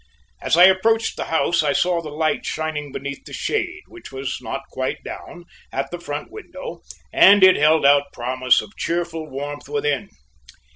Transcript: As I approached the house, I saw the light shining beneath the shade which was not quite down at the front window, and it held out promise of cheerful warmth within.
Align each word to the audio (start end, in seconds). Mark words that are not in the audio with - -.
As 0.41 0.57
I 0.57 0.63
approached 0.63 1.15
the 1.15 1.25
house, 1.25 1.61
I 1.61 1.73
saw 1.73 2.01
the 2.01 2.09
light 2.09 2.43
shining 2.43 2.91
beneath 2.91 3.23
the 3.23 3.33
shade 3.33 3.83
which 3.87 4.11
was 4.11 4.39
not 4.41 4.63
quite 4.71 5.03
down 5.03 5.45
at 5.71 5.91
the 5.91 5.99
front 5.99 6.31
window, 6.31 6.81
and 7.13 7.43
it 7.43 7.55
held 7.55 7.85
out 7.85 8.11
promise 8.11 8.61
of 8.61 8.75
cheerful 8.75 9.29
warmth 9.29 9.69
within. 9.69 10.09